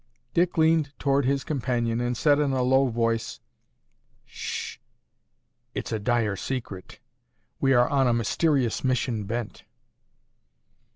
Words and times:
Dick 0.33 0.57
leaned 0.57 0.93
toward 0.97 1.25
his 1.25 1.43
companion 1.43 2.01
and 2.01 2.17
said 2.17 2.39
in 2.39 2.53
a 2.53 2.63
low 2.63 2.87
voice, 2.87 3.39
"Shh! 4.25 4.79
It's 5.75 5.91
a 5.91 5.99
dire 5.99 6.35
secret! 6.35 6.97
We 7.59 7.73
are 7.73 7.87
on 7.87 8.07
a 8.07 8.13
mysterious 8.15 8.83
mission 8.83 9.25
bent." 9.25 9.63